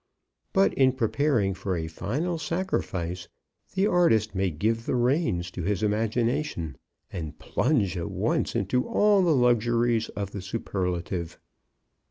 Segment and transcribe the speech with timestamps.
[0.51, 3.27] But in preparing for a final sacrifice
[3.75, 6.75] the artist may give the reins to his imagination,
[7.13, 11.37] and plunge at once into all the luxuries of the superlative.